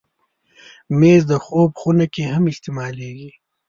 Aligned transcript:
مېز 0.99 1.21
د 1.31 1.33
خوب 1.45 1.69
خونه 1.79 2.05
کې 2.13 2.23
هم 2.33 2.43
استعمالېږي. 2.53 3.31